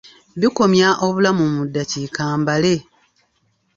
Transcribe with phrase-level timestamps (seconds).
[0.39, 2.75] Bikomya obulamu mu ddakiika mbale.